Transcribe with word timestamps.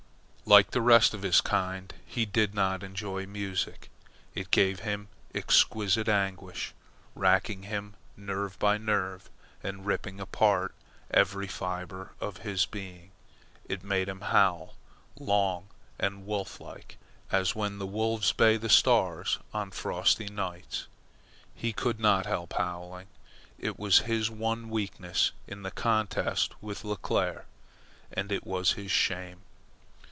Like 0.43 0.71
the 0.71 0.81
rest 0.81 1.13
of 1.13 1.21
his 1.21 1.39
kind, 1.39 1.93
he 2.05 2.25
did 2.25 2.53
not 2.53 2.83
enjoy 2.83 3.25
music. 3.25 3.89
It 4.35 4.51
gave 4.51 4.81
him 4.81 5.07
exquisite 5.33 6.09
anguish, 6.09 6.73
racking 7.15 7.63
him 7.63 7.95
nerve 8.17 8.59
by 8.59 8.77
nerve, 8.77 9.29
and 9.63 9.85
ripping 9.85 10.19
apart 10.19 10.73
every 11.09 11.47
fibre 11.47 12.11
of 12.19 12.37
his 12.37 12.65
being. 12.65 13.11
It 13.69 13.81
made 13.81 14.09
him 14.09 14.19
howl, 14.19 14.75
long 15.17 15.69
and 15.97 16.25
wolf 16.25 16.59
life, 16.59 16.97
as 17.31 17.55
when 17.55 17.77
the 17.77 17.87
wolves 17.87 18.33
bay 18.33 18.57
the 18.57 18.67
stars 18.67 19.39
on 19.53 19.71
frosty 19.71 20.27
nights. 20.27 20.85
He 21.55 21.71
could 21.71 21.97
not 21.99 22.25
help 22.25 22.51
howling. 22.53 23.07
It 23.57 23.79
was 23.79 23.99
his 23.99 24.29
one 24.29 24.69
weakness 24.69 25.31
in 25.47 25.61
the 25.61 25.71
contest 25.71 26.61
with 26.61 26.83
Leclere, 26.83 27.45
and 28.11 28.33
it 28.33 28.45
was 28.45 28.73
his 28.73 28.91
shame. 28.91 29.43